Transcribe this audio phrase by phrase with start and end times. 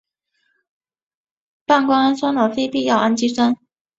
[1.67, 3.55] 半胱氨酸的非必需氨基酸。